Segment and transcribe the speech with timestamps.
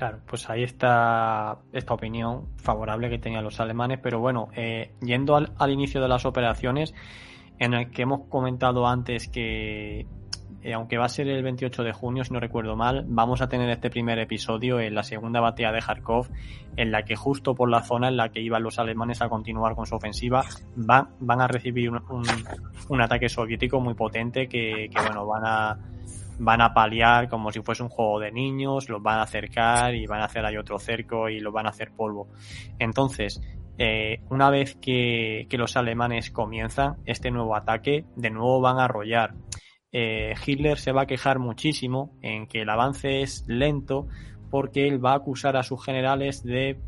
[0.00, 5.36] Claro, pues ahí está esta opinión favorable que tenían los alemanes, pero bueno, eh, yendo
[5.36, 6.94] al, inicio de las operaciones,
[7.58, 10.06] en el que hemos comentado antes que,
[10.62, 13.50] eh, aunque va a ser el 28 de junio, si no recuerdo mal, vamos a
[13.50, 16.30] tener este primer episodio en la segunda batalla de Kharkov,
[16.78, 19.74] en la que justo por la zona en la que iban los alemanes a continuar
[19.74, 22.00] con su ofensiva, van, van a recibir un,
[22.88, 25.78] un, ataque soviético muy potente que, que bueno, van a
[26.40, 30.06] van a paliar como si fuese un juego de niños, los van a acercar y
[30.06, 32.28] van a hacer ahí otro cerco y los van a hacer polvo.
[32.78, 33.40] Entonces,
[33.78, 39.34] eh, una vez que, los alemanes comienzan este nuevo ataque, de nuevo van a arrollar.
[39.92, 44.06] Eh, Hitler se va a quejar muchísimo en que el avance es lento
[44.50, 46.78] porque él va a acusar a sus generales de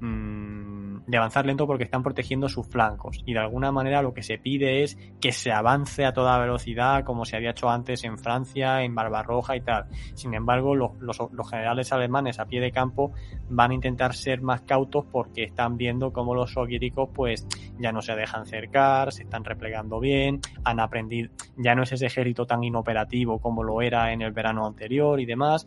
[0.00, 0.67] Mm,
[1.08, 4.36] de avanzar lento porque están protegiendo sus flancos y de alguna manera lo que se
[4.36, 8.82] pide es que se avance a toda velocidad como se había hecho antes en Francia,
[8.82, 9.86] en Barbarroja y tal.
[10.14, 13.12] Sin embargo, los, los, generales alemanes a pie de campo
[13.48, 17.46] van a intentar ser más cautos porque están viendo cómo los soviéticos pues
[17.78, 22.04] ya no se dejan cercar, se están replegando bien, han aprendido, ya no es ese
[22.06, 25.66] ejército tan inoperativo como lo era en el verano anterior y demás.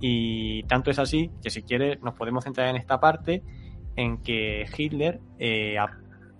[0.00, 3.44] Y tanto es así que si quiere nos podemos centrar en esta parte
[3.96, 5.76] en que Hitler, eh,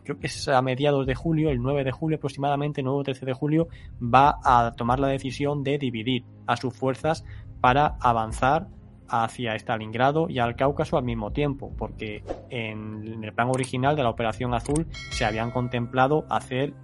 [0.05, 3.27] creo que es a mediados de julio, el 9 de julio aproximadamente, 9 o 13
[3.27, 3.69] de julio,
[4.03, 7.25] va a tomar la decisión de dividir a sus fuerzas
[7.61, 8.69] para avanzar
[9.09, 14.11] hacia Stalingrado y al Cáucaso al mismo tiempo, porque en el plan original de la
[14.11, 16.75] Operación Azul se habían contemplado hacer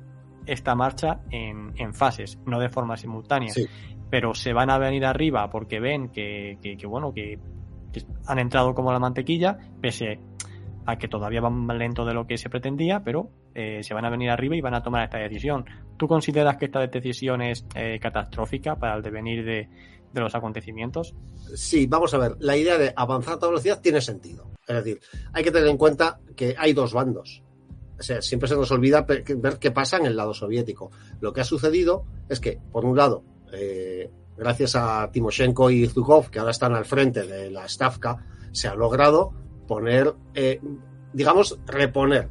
[0.46, 3.52] esta marcha en, en fases, no de forma simultánea.
[4.10, 7.38] Pero se van a venir arriba porque ven que, que, bueno, que,
[8.26, 10.20] han entrado como la mantequilla, pese
[10.86, 14.04] a que todavía van más lento de lo que se pretendía, pero eh, se van
[14.04, 15.64] a venir arriba y van a tomar esta decisión.
[15.96, 19.68] ¿Tú consideras que esta decisión es eh, catastrófica para el devenir de,
[20.14, 21.14] los acontecimientos?
[21.54, 24.50] Sí, vamos a ver, la idea de avanzar a toda velocidad tiene sentido.
[24.66, 25.00] Es decir,
[25.32, 27.42] hay que tener en cuenta que hay dos bandos.
[27.98, 30.90] O sea, siempre se nos olvida ver qué pasa en el lado soviético.
[31.20, 36.30] Lo que ha sucedido es que, por un lado, eh, gracias a Timoshenko y Zukov,
[36.30, 39.32] que ahora están al frente de la Stavka, se ha logrado
[39.70, 40.60] poner, eh,
[41.12, 42.28] digamos, reponer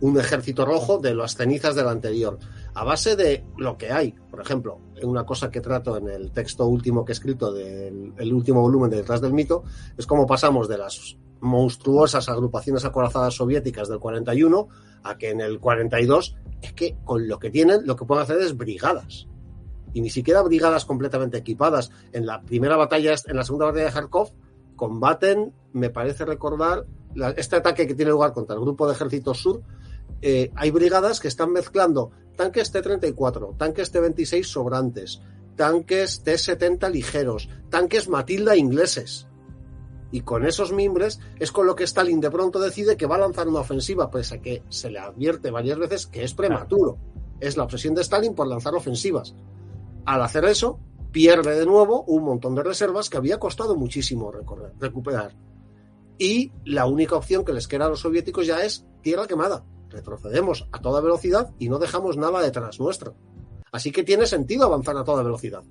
[0.00, 2.36] un ejército rojo de las cenizas del anterior,
[2.74, 4.16] a base de lo que hay.
[4.28, 8.60] Por ejemplo, una cosa que trato en el texto último que he escrito del último
[8.60, 9.62] volumen de Detrás del Mito,
[9.96, 14.66] es cómo pasamos de las monstruosas agrupaciones acorazadas soviéticas del 41
[15.04, 18.38] a que en el 42 es que con lo que tienen lo que pueden hacer
[18.40, 19.28] es brigadas
[19.92, 21.90] y ni siquiera brigadas completamente equipadas.
[22.12, 24.32] En la primera batalla, en la segunda batalla de Kharkov,
[24.80, 26.86] combaten, me parece recordar,
[27.36, 29.60] este ataque que tiene lugar contra el grupo de ejércitos sur,
[30.22, 35.20] eh, hay brigadas que están mezclando tanques T-34, tanques T-26 sobrantes,
[35.54, 39.26] tanques T-70 ligeros, tanques Matilda ingleses.
[40.12, 43.20] Y con esos mimbres es con lo que Stalin de pronto decide que va a
[43.20, 46.96] lanzar una ofensiva, pese a que se le advierte varias veces que es prematuro.
[47.38, 49.34] Es la obsesión de Stalin por lanzar ofensivas.
[50.06, 50.80] Al hacer eso,
[51.12, 55.34] pierde de nuevo un montón de reservas que había costado muchísimo recorrer, recuperar.
[56.18, 59.64] Y la única opción que les queda a los soviéticos ya es tierra quemada.
[59.88, 63.14] Retrocedemos a toda velocidad y no dejamos nada detrás nuestro.
[63.72, 65.62] Así que tiene sentido avanzar a toda velocidad.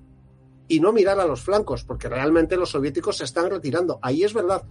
[0.68, 3.98] Y no mirar a los flancos, porque realmente los soviéticos se están retirando.
[4.02, 4.62] Ahí es verdad.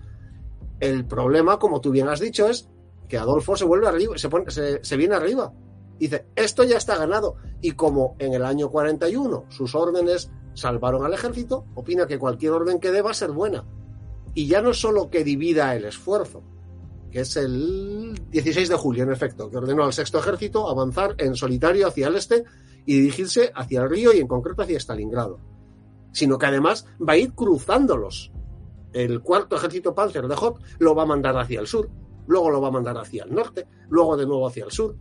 [0.80, 2.69] El problema, como tú bien has dicho, es
[3.07, 5.51] que Adolfo se vuelve arriba, se, pone, se viene arriba
[6.00, 7.36] Dice, esto ya está ganado.
[7.62, 12.79] Y como en el año 41 sus órdenes salvaron al ejército, opina que cualquier orden
[12.79, 13.65] que dé va a ser buena.
[14.33, 16.44] Y ya no solo que divida el esfuerzo,
[17.11, 21.35] que es el 16 de julio, en efecto, que ordenó al sexto ejército avanzar en
[21.35, 22.44] solitario hacia el este
[22.85, 25.39] y dirigirse hacia el río y en concreto hacia Stalingrado,
[26.11, 28.31] sino que además va a ir cruzándolos.
[28.94, 31.89] El cuarto ejército Panzer de Hoth lo va a mandar hacia el sur,
[32.27, 34.95] luego lo va a mandar hacia el norte, luego de nuevo hacia el sur.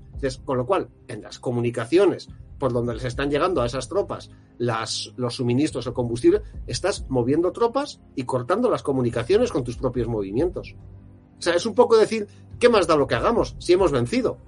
[0.44, 2.28] con lo cual, en las comunicaciones
[2.58, 7.52] por donde les están llegando a esas tropas las, los suministros o combustible, estás moviendo
[7.52, 10.74] tropas y cortando las comunicaciones con tus propios movimientos.
[11.38, 12.26] O sea, es un poco decir,
[12.58, 14.38] ¿qué más da lo que hagamos si hemos vencido?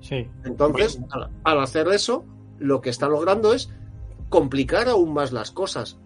[0.00, 0.28] Sí.
[0.44, 1.00] Entonces,
[1.44, 2.24] al hacer eso,
[2.58, 3.70] lo que está logrando es
[4.28, 5.98] complicar aún más las cosas.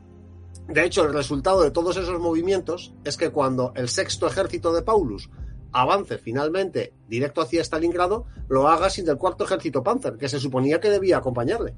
[0.69, 4.82] De hecho, el resultado de todos esos movimientos es que cuando el sexto ejército de
[4.82, 5.31] Paulus
[5.72, 10.80] avance finalmente directo hacia Stalingrado, lo haga sin el cuarto ejército Panzer, que se suponía
[10.80, 11.74] que debía acompañarle.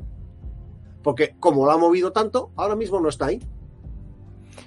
[1.02, 3.41] Porque como lo ha movido tanto, ahora mismo no está ahí.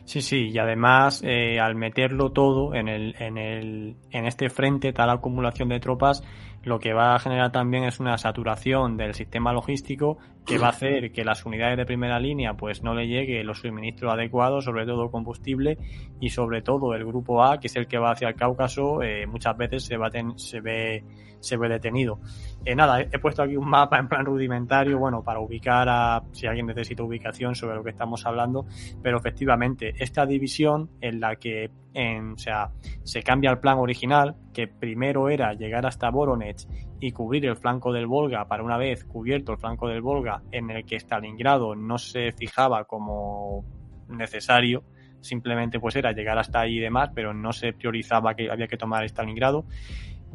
[0.05, 4.93] Sí, sí, y además eh, al meterlo todo en, el, en, el, en este frente,
[4.93, 6.23] tal acumulación de tropas,
[6.67, 10.71] lo que va a generar también es una saturación del sistema logístico que va a
[10.71, 14.85] hacer que las unidades de primera línea pues no le llegue los suministros adecuados, sobre
[14.85, 15.77] todo combustible
[16.19, 19.25] y sobre todo el grupo A, que es el que va hacia el Cáucaso, eh,
[19.27, 21.03] muchas veces se, va se ve
[21.39, 22.19] se ve detenido.
[22.65, 26.47] Eh, nada, he, puesto aquí un mapa en plan rudimentario, bueno, para ubicar a si
[26.47, 28.65] alguien necesita ubicación sobre lo que estamos hablando,
[29.01, 32.71] pero efectivamente esta división en la que en, o sea,
[33.03, 36.67] se cambia el plan original, que primero era llegar hasta Voronezh
[36.99, 40.71] y cubrir el flanco del Volga para una vez cubierto el flanco del Volga en
[40.71, 43.63] el que Stalingrado no se fijaba como
[44.09, 44.83] necesario,
[45.21, 48.77] simplemente pues era llegar hasta ahí y demás, pero no se priorizaba que había que
[48.77, 49.63] tomar Stalingrado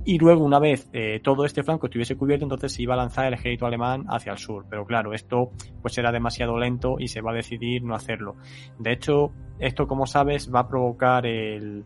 [0.04, 3.26] y luego, una vez eh, todo este flanco estuviese cubierto, entonces se iba a lanzar
[3.26, 4.66] el ejército alemán hacia el sur.
[4.68, 8.34] Pero claro, esto pues era demasiado lento y se va a decidir no hacerlo.
[8.80, 11.84] De hecho, esto, como sabes, va a provocar el,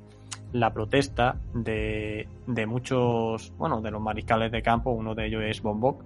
[0.59, 4.91] la protesta de, de muchos, bueno, de los mariscales de campo.
[4.91, 6.05] Uno de ellos es Bombok,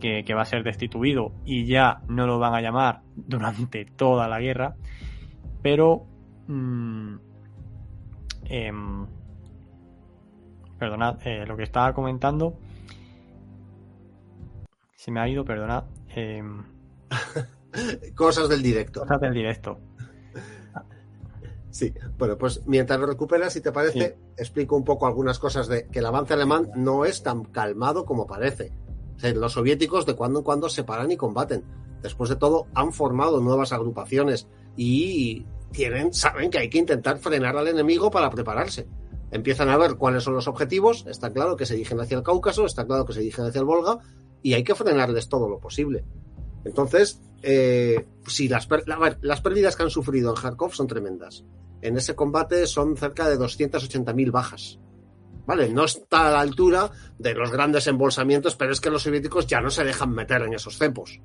[0.00, 4.28] que, que va a ser destituido y ya no lo van a llamar durante toda
[4.28, 4.76] la guerra.
[5.62, 6.06] Pero...
[6.46, 7.16] Mmm,
[10.80, 12.58] Perdonad, eh, lo que estaba comentando.
[14.96, 15.84] Se me ha ido, perdonad.
[16.08, 16.64] Em,
[18.16, 19.02] cosas del directo.
[19.02, 19.78] Cosas del directo.
[21.70, 25.86] Sí, bueno, pues mientras lo recuperas, si te parece, explico un poco algunas cosas de
[25.86, 28.72] que el avance alemán no es tan calmado como parece.
[29.22, 31.62] los soviéticos de cuando en cuando se paran y combaten.
[32.02, 37.56] Después de todo, han formado nuevas agrupaciones y tienen, saben que hay que intentar frenar
[37.56, 38.88] al enemigo para prepararse
[39.30, 42.66] empiezan a ver cuáles son los objetivos, está claro que se dirigen hacia el Cáucaso,
[42.66, 43.98] está claro que se dirigen hacia el Volga,
[44.42, 46.04] y hay que frenarles todo lo posible.
[46.64, 48.06] Entonces, eh,
[48.48, 48.68] las,
[49.20, 51.44] las pérdidas que han sufrido en Kharkov son tremendas.
[51.82, 54.78] En ese combate son cerca de 280.000 bajas.
[55.46, 55.68] ¿Vale?
[55.70, 59.60] No está a la altura de los grandes embolsamientos, pero es que los soviéticos ya
[59.60, 61.20] no se dejan meter en esos cepos.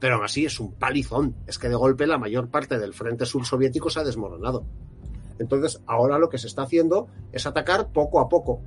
[0.00, 1.36] Pero aún así es un palizón.
[1.46, 4.66] Es que de golpe la mayor parte del frente sur soviético se ha desmoronado.
[5.38, 8.62] Entonces, ahora lo que se está haciendo es atacar poco a poco.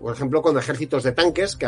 [0.00, 1.66] Por ejemplo, con ejércitos de tanques que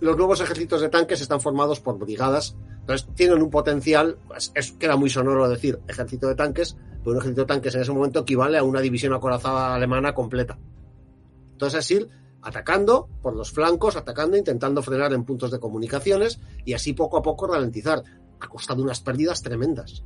[0.00, 2.56] Los nuevos ejércitos de tanques están formados por brigadas.
[2.80, 4.16] Entonces, tienen un potencial.
[4.28, 7.82] Pues, es, queda muy sonoro decir ejército de tanques, pero un ejército de tanques en
[7.82, 10.58] ese momento equivale a una división acorazada alemana completa.
[11.52, 12.08] Entonces, es ir
[12.42, 17.22] atacando por los flancos, atacando, intentando frenar en puntos de comunicaciones y así poco a
[17.22, 18.02] poco ralentizar,
[18.38, 20.04] a costa de unas pérdidas tremendas.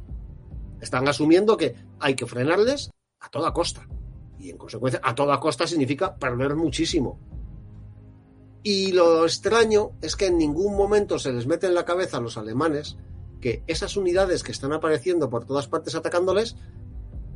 [0.81, 2.91] Están asumiendo que hay que frenarles
[3.21, 3.87] a toda costa.
[4.39, 7.19] Y en consecuencia, a toda costa significa perder muchísimo.
[8.63, 12.21] Y lo extraño es que en ningún momento se les mete en la cabeza a
[12.21, 12.97] los alemanes
[13.41, 16.57] que esas unidades que están apareciendo por todas partes atacándoles,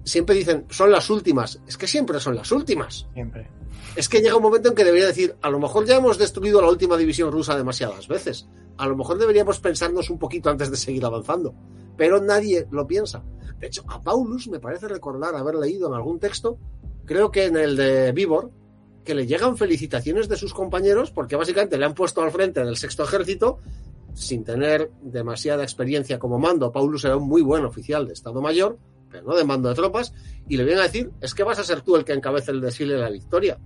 [0.05, 1.61] siempre dicen, son las últimas.
[1.67, 3.07] Es que siempre son las últimas.
[3.15, 3.49] Siempre.
[3.95, 6.61] Es que llega un momento en que debería decir, a lo mejor ya hemos destruido
[6.61, 8.49] la última división rusa demasiadas veces.
[8.79, 11.55] A lo mejor deberíamos pensarnos un poquito antes de seguir avanzando.
[11.97, 13.23] Pero nadie lo piensa.
[13.59, 16.59] De hecho, a Paulus me parece recordar haber leído en algún texto,
[17.05, 18.51] creo que en el de Vivor,
[19.05, 22.77] que le llegan felicitaciones de sus compañeros porque básicamente le han puesto al frente del
[22.77, 23.59] sexto ejército
[24.15, 26.71] sin tener demasiada experiencia como mando.
[26.73, 28.79] Paulus era un muy buen oficial de Estado Mayor,
[29.11, 30.15] pero no de mando de tropas,
[30.49, 32.61] y le vienen a decir, es que vas a ser tú el que encabece el
[32.61, 33.59] desfile de la victoria.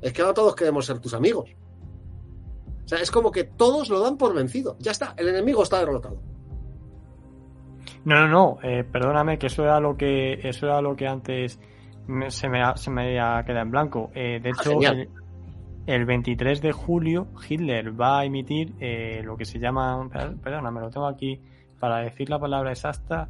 [0.00, 1.50] Es que ahora todos queremos ser tus amigos.
[2.84, 4.76] O sea, es como que todos lo dan por vencido.
[4.78, 6.20] Ya está, el enemigo está derrotado.
[8.04, 11.58] No, no, no, eh, perdóname que eso era lo que eso era lo que antes
[12.28, 14.10] se, me ha, se me ha quedado en blanco.
[14.14, 14.80] Eh, de ah, hecho,
[15.86, 20.08] el, 23 de julio Hitler va a emitir eh, lo que se llama,
[20.42, 21.40] perdóname, lo tengo aquí
[21.78, 23.28] para decir la palabra exacta,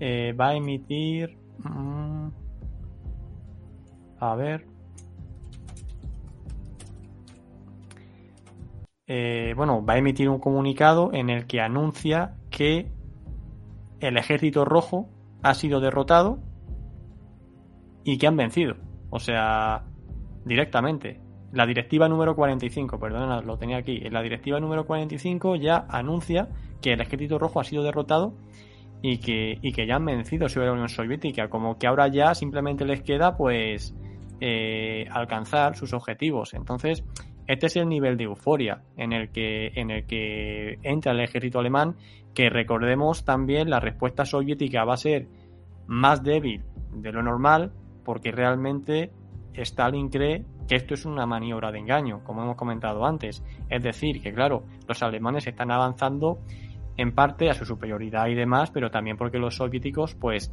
[0.00, 2.28] va a emitir, mm,
[4.18, 4.66] a ver,
[9.56, 12.90] bueno, va a emitir un comunicado en el que anuncia que
[14.00, 15.08] el ejército rojo
[15.42, 16.40] ha sido derrotado
[18.06, 18.76] y que han vencido.
[19.10, 19.82] O sea,
[20.44, 21.20] directamente.
[21.52, 23.98] La directiva número 45, perdona, lo tenía aquí.
[24.10, 26.48] La directiva número 45 ya anuncia
[26.80, 28.34] que el ejército rojo ha sido derrotado
[29.02, 31.48] y que, y que ya han vencido sobre la Unión Soviética.
[31.48, 33.92] Como que ahora ya simplemente les queda, pues,
[34.40, 36.54] eh, alcanzar sus objetivos.
[36.54, 37.02] Entonces,
[37.48, 41.58] este es el nivel de euforia en el que, en el que entra el ejército
[41.58, 41.96] alemán,
[42.34, 45.26] que recordemos también la respuesta soviética va a ser
[45.88, 47.72] más débil de lo normal
[48.06, 49.10] porque realmente
[49.52, 53.42] Stalin cree que esto es una maniobra de engaño, como hemos comentado antes.
[53.68, 56.38] Es decir, que claro, los alemanes están avanzando
[56.96, 60.52] en parte a su superioridad y demás, pero también porque los soviéticos pues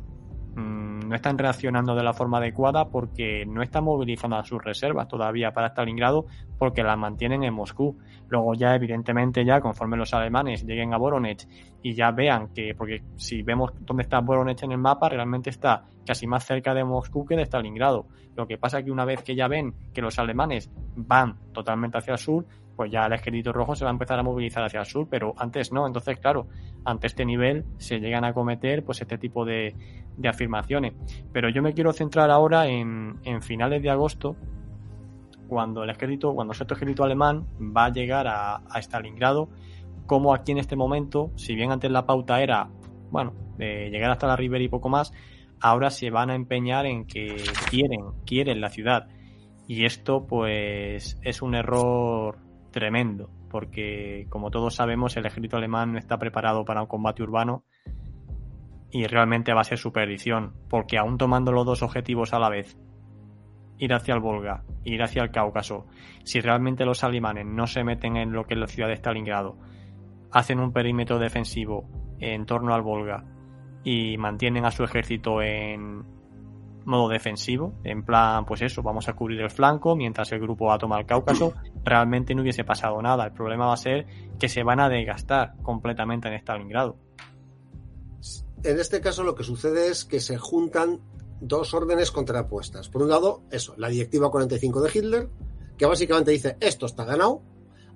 [0.56, 5.52] no están reaccionando de la forma adecuada porque no están movilizando a sus reservas todavía
[5.52, 6.26] para Stalingrado
[6.58, 7.98] porque las mantienen en Moscú.
[8.30, 11.48] Luego ya evidentemente ya conforme los alemanes lleguen a Voronezh
[11.82, 15.86] y ya vean que, porque si vemos dónde está Voronezh en el mapa, realmente está
[16.06, 18.08] casi más cerca de Moscú que de Stalingrado.
[18.36, 21.98] Lo que pasa es que una vez que ya ven que los alemanes van totalmente
[21.98, 22.46] hacia el sur,
[22.76, 25.34] pues ya el ejército rojo se va a empezar a movilizar hacia el sur, pero
[25.38, 25.86] antes no.
[25.86, 26.48] Entonces, claro,
[26.86, 29.76] ante este nivel se llegan a cometer pues este tipo de,
[30.28, 30.94] afirmaciones.
[31.32, 34.36] Pero yo me quiero centrar ahora en, finales de agosto,
[35.48, 39.50] cuando el ejército, cuando el sexto ejército alemán va a llegar a, a Stalingrado,
[40.08, 42.70] como aquí en este momento, si bien antes la pauta era,
[43.12, 45.14] bueno, de llegar hasta la Ribera y poco más,
[45.62, 47.38] ahora se van a empeñar en que
[47.70, 49.08] quieren, quieren la ciudad.
[49.68, 52.38] Y esto, pues, es un error
[52.74, 57.64] tremendo, porque como todos sabemos el ejército alemán no está preparado para un combate urbano
[58.92, 62.50] y realmente va a ser su perdición, porque aún tomando los dos objetivos a la
[62.50, 62.78] vez,
[63.78, 65.88] ir hacia el Volga, ir hacia el Cáucaso,
[66.26, 69.58] si realmente los alemanes no se meten en lo que es la ciudad de Stalingrado,
[70.32, 71.88] hacen un perímetro defensivo
[72.20, 73.24] en torno al Volga
[73.84, 76.04] y mantienen a su ejército en,
[76.86, 80.78] modo defensivo, en plan, pues eso, vamos a cubrir el flanco mientras el grupo a
[80.78, 83.26] tomar el Cáucaso, realmente no hubiese pasado nada.
[83.26, 84.06] El problema va a ser
[84.40, 86.98] que se van a desgastar completamente en Stalingrado.
[88.64, 91.02] En este caso lo que sucede es que se juntan
[91.42, 92.90] dos órdenes contrapuestas.
[92.90, 95.30] Por un lado, eso, la directiva 45 de Hitler,
[95.78, 97.42] que básicamente dice esto está ganado,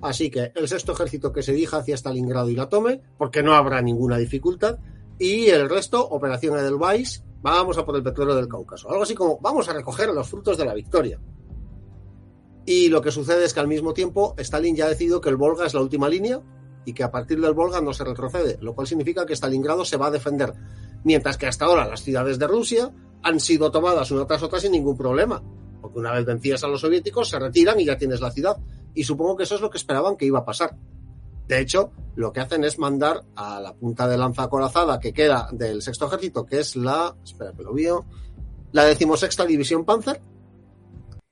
[0.02, 3.54] así que el sexto ejército que se dirija hacia Stalingrado y la tome, porque no
[3.54, 4.80] habrá ninguna dificultad,
[5.20, 8.90] y el resto, Operación Edelweiss, vamos a por el petróleo del Cáucaso.
[8.90, 11.20] Algo así como vamos a recoger los frutos de la victoria.
[12.68, 15.38] Y lo que sucede es que al mismo tiempo Stalin ya ha decidido que el
[15.38, 16.42] Volga es la última línea
[16.84, 19.96] y que a partir del Volga no se retrocede, lo cual significa que Stalingrado se
[19.96, 20.54] va a defender,
[21.06, 22.92] mientras que hasta ahora las ciudades de Rusia
[23.24, 25.42] han sido tomadas una tras otra sin ningún problema,
[25.82, 28.58] porque una vez vencidas a los soviéticos se retiran y ya tienes la ciudad.
[28.94, 30.76] Y supongo que eso es lo que esperaban que iba a pasar.
[31.48, 35.48] De hecho, lo que hacen es mandar a la punta de lanza acorazada que queda
[35.54, 38.06] del sexto ejército, que es la, espera que lo veo,
[38.74, 40.22] la decimosexta división Panzer,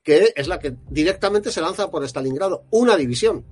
[0.05, 3.43] que es la que directamente se lanza por Stalingrado, una división.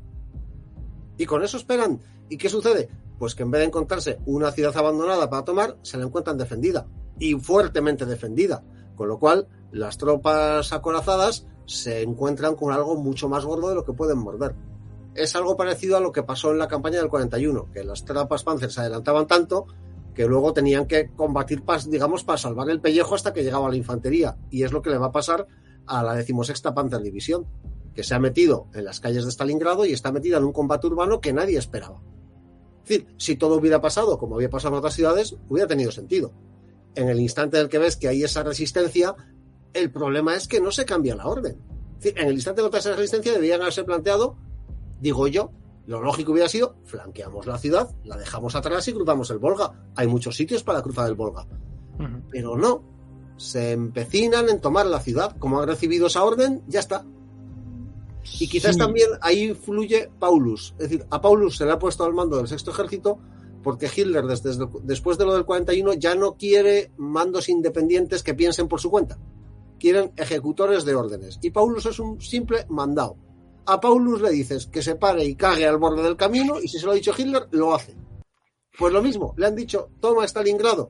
[1.17, 1.99] Y con eso esperan.
[2.29, 2.87] ¿Y qué sucede?
[3.19, 6.87] Pues que en vez de encontrarse una ciudad abandonada para tomar, se la encuentran defendida
[7.19, 8.63] y fuertemente defendida.
[8.95, 13.83] Con lo cual, las tropas acorazadas se encuentran con algo mucho más gordo de lo
[13.83, 14.55] que pueden morder
[15.15, 18.43] es algo parecido a lo que pasó en la campaña del 41, que las tropas
[18.43, 19.67] Panzer se adelantaban tanto
[20.13, 24.37] que luego tenían que combatir, digamos, para salvar el pellejo hasta que llegaba la infantería.
[24.51, 25.47] Y es lo que le va a pasar
[25.87, 27.45] a la decimosexta Panzer División,
[27.93, 30.87] que se ha metido en las calles de Stalingrado y está metida en un combate
[30.87, 32.01] urbano que nadie esperaba.
[32.83, 36.33] Es decir, si todo hubiera pasado como había pasado en otras ciudades, hubiera tenido sentido.
[36.95, 39.15] En el instante en el que ves que hay esa resistencia,
[39.73, 41.57] el problema es que no se cambia la orden.
[41.97, 44.35] Es decir, en el instante en que esa resistencia deberían haberse planteado
[45.03, 45.51] digo yo,
[45.85, 49.73] lo lógico hubiera sido, flanqueamos la ciudad, la dejamos atrás y cruzamos el Volga.
[49.95, 51.45] Hay muchos sitios para cruzar el Volga.
[52.31, 52.83] Pero no,
[53.37, 55.35] se empecinan en tomar la ciudad.
[55.37, 57.05] Como han recibido esa orden, ya está.
[58.39, 60.73] Y quizás también ahí fluye Paulus.
[60.77, 63.19] Es decir, a Paulus se le ha puesto al mando del sexto ejército
[63.61, 68.67] porque Hitler desde, después de lo del 41 ya no quiere mandos independientes que piensen
[68.67, 69.17] por su cuenta.
[69.79, 71.39] Quieren ejecutores de órdenes.
[71.41, 73.17] Y Paulus es un simple mandado
[73.65, 76.79] a Paulus le dices que se pare y cague al borde del camino y si
[76.79, 77.95] se lo ha dicho Hitler, lo hace.
[78.77, 80.89] Pues lo mismo, le han dicho, toma Stalingrado.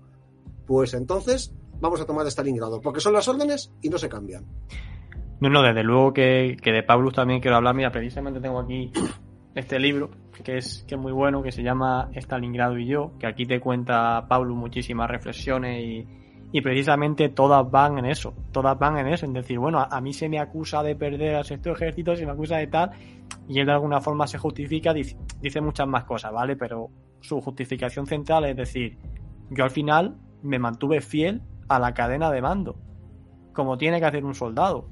[0.66, 1.52] Pues entonces
[1.84, 4.46] vamos a tomar Stalingrado, porque son las órdenes y no se cambian.
[5.42, 7.75] No, no, desde luego que, de Paulus también quiero hablar.
[7.75, 8.90] Mira, precisamente tengo aquí
[9.54, 10.10] este libro
[10.44, 14.25] que es, que muy bueno, que se llama Stalingrado y yo, que aquí te cuenta
[14.28, 16.08] Paulus muchísimas reflexiones y,
[16.54, 20.13] y precisamente todas van en eso, todas van en eso, en decir, bueno, a, mí
[20.13, 22.92] se me acusa de perder al sexto ejército, se me acusa de tal,
[23.48, 26.56] y él de alguna forma se justifica, dice, muchas más cosas, ¿vale?
[26.56, 28.98] Pero su justificación central es decir,
[29.50, 32.75] yo al final me mantuve fiel a la cadena de mando,
[33.53, 34.88] como tiene que hacer un soldado.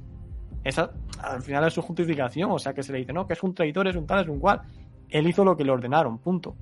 [0.63, 3.43] Esa al final es su justificación, o sea que se le dice, no, que es
[3.43, 4.61] un traidor, es un tal, es un cual.
[5.09, 6.55] Él hizo lo que le ordenaron, punto.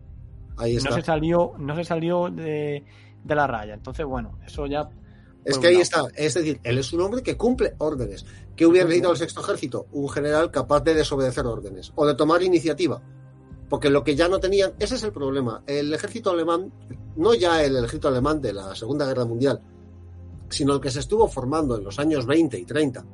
[0.57, 0.89] Ahí está.
[0.89, 2.83] No se salió, no se salió de
[3.23, 3.73] de la raya.
[3.73, 4.89] Entonces, bueno, eso ya.
[5.45, 8.25] Es que ahí está, es decir, él es un hombre que cumple órdenes.
[8.55, 9.87] ¿Qué hubiera necesitado el sexto ejército?
[9.93, 13.01] Un general capaz de desobedecer órdenes o de tomar iniciativa.
[13.69, 15.63] Porque lo que ya no tenían, ese es el problema.
[15.65, 16.73] El ejército alemán,
[17.15, 19.61] no ya el ejército alemán de la Segunda Guerra Mundial,
[20.49, 23.05] sino que se estuvo formando en los años 20 y 30.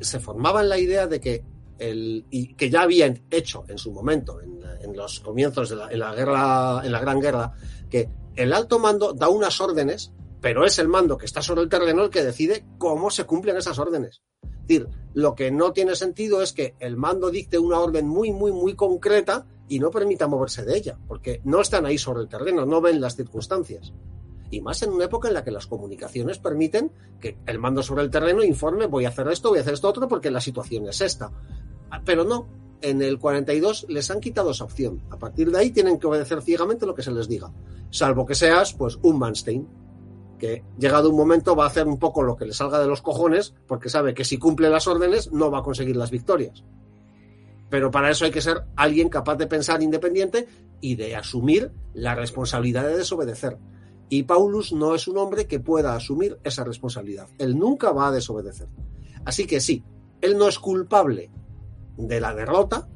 [0.00, 1.44] Se formaba en la idea de que
[1.78, 4.60] el, y que ya habían hecho en su momento, en,
[4.94, 7.52] los comienzos de la guerra, en la Gran Guerra,
[7.88, 11.68] que el alto mando da unas órdenes, pero es el mando que está sobre el
[11.68, 14.22] terreno el que decide cómo se cumplen esas órdenes.
[14.42, 18.32] Es decir, lo que no tiene sentido es que el mando dicte una orden muy,
[18.32, 22.28] muy, muy concreta y no permita moverse de ella, porque no están ahí sobre el
[22.28, 23.92] terreno, no ven las circunstancias
[24.50, 28.02] y más en una época en la que las comunicaciones permiten que el mando sobre
[28.02, 30.88] el terreno informe voy a hacer esto, voy a hacer esto otro porque la situación
[30.88, 31.30] es esta.
[31.90, 32.48] Ah, pero no,
[32.80, 35.02] en el 42 les han quitado esa opción.
[35.10, 37.52] A partir de ahí tienen que obedecer ciegamente lo que se les diga,
[37.90, 39.68] salvo que seas pues un Manstein
[40.40, 43.02] que llegado un momento va a hacer un poco lo que le salga de los
[43.02, 46.64] cojones porque sabe que si cumple las órdenes no va a conseguir las victorias.
[47.68, 50.48] Pero para eso hay que ser alguien capaz de pensar independiente
[50.80, 53.58] y de asumir la responsabilidad de desobedecer.
[54.10, 57.28] Y Paulus no es un hombre que pueda asumir esa responsabilidad.
[57.38, 58.68] Él nunca va a desobedecer.
[59.24, 59.84] Así que sí,
[60.20, 61.30] él no es culpable
[61.96, 62.88] de la derrota,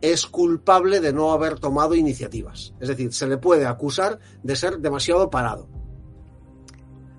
[0.00, 2.74] es culpable de no haber tomado iniciativas.
[2.80, 5.68] Es decir, se le puede acusar de ser demasiado parado.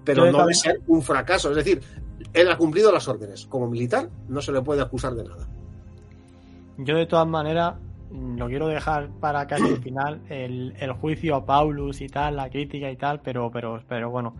[0.03, 1.51] Pero no de ser un fracaso.
[1.51, 1.79] Es decir,
[2.33, 3.45] él ha cumplido las órdenes.
[3.45, 5.47] Como militar, no se le puede acusar de nada.
[6.79, 7.75] Yo, de todas maneras,
[8.11, 12.49] lo quiero dejar para casi el final, el, el, juicio a Paulus y tal, la
[12.49, 14.35] crítica y tal, pero, pero, pero bueno,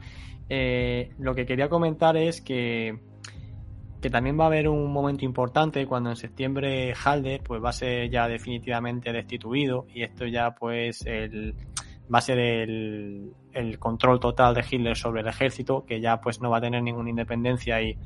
[0.50, 3.00] eh, lo que quería comentar es que,
[4.02, 7.74] que también va a haber un momento importante cuando en septiembre Halder pues va a
[7.74, 11.56] ser ya definitivamente destituido y esto ya pues el,
[12.14, 13.34] va a ser el,
[13.80, 17.10] control total de Hitler sobre el ejército, que ya pues no va a tener ninguna
[17.10, 17.98] independencia y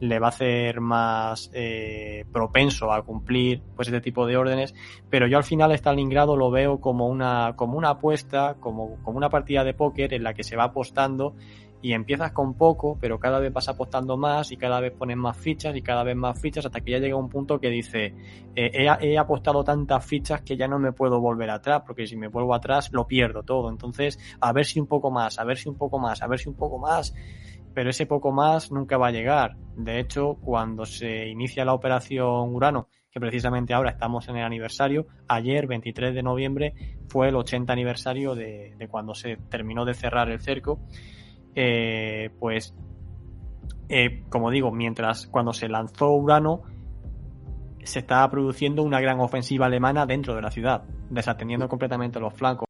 [0.00, 4.74] le va a hacer más eh, propenso a cumplir pues este tipo de órdenes.
[5.08, 9.30] Pero yo al final Stalingrado lo veo como una como una apuesta como, como una
[9.30, 11.34] partida de póker en la que se va apostando
[11.86, 15.36] y empiezas con poco pero cada vez vas apostando más y cada vez pones más
[15.36, 18.12] fichas y cada vez más fichas hasta que ya llega un punto que dice
[18.56, 22.16] eh, he, he apostado tantas fichas que ya no me puedo volver atrás porque si
[22.16, 23.70] me vuelvo atrás lo pierdo todo.
[23.70, 26.40] Entonces a ver si un poco más a ver si un poco más a ver
[26.40, 27.14] si un poco más.
[27.72, 29.56] Pero ese poco más nunca va a llegar.
[29.76, 35.06] De hecho, cuando se inicia la operación Urano, que precisamente ahora estamos en el aniversario,
[35.28, 36.72] ayer, 23 de noviembre,
[37.10, 40.80] fue el 80 aniversario de, de cuando se terminó de cerrar el cerco,
[41.56, 42.74] eh, pues,
[43.88, 46.62] eh, como digo, mientras cuando se lanzó Urano,
[47.82, 52.64] se estaba produciendo una gran ofensiva alemana dentro de la ciudad, desatendiendo completamente los flancos.